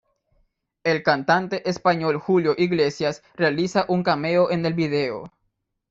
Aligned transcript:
El 0.83 1.03
cantante 1.03 1.69
español 1.69 2.17
Julio 2.17 2.55
Iglesias 2.57 3.21
realiza 3.35 3.85
un 3.87 4.01
cameo 4.01 4.49
en 4.49 4.65
el 4.65 4.73
video. 4.73 5.31